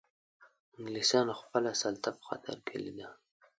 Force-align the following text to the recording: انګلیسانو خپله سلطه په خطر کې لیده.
انګلیسانو 0.77 1.33
خپله 1.41 1.71
سلطه 1.81 2.09
په 2.17 2.23
خطر 2.29 2.57
کې 2.65 2.75
لیده. 2.83 3.09